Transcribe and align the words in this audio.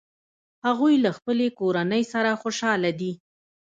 هغوی 0.65 0.95
له 1.05 1.11
خپلې 1.17 1.47
کورنۍ 1.59 2.03
سره 2.13 2.39
خوشحاله 2.41 2.91
دي 2.99 3.11